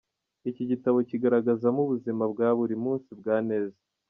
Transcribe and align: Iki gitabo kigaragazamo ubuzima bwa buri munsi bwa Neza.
Iki 0.49 0.63
gitabo 0.71 0.97
kigaragazamo 1.09 1.79
ubuzima 1.83 2.23
bwa 2.31 2.49
buri 2.57 2.75
munsi 2.83 3.09
bwa 3.19 3.35
Neza. 3.49 3.79